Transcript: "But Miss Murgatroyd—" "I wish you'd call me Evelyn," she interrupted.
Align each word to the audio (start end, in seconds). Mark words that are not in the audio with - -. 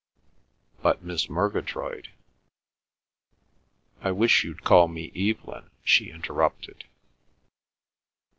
"But 0.81 1.03
Miss 1.03 1.29
Murgatroyd—" 1.29 2.07
"I 4.01 4.09
wish 4.09 4.43
you'd 4.43 4.63
call 4.63 4.87
me 4.87 5.11
Evelyn," 5.15 5.69
she 5.83 6.09
interrupted. 6.09 6.85